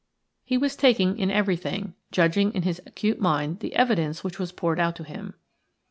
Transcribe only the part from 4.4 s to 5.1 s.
poured out to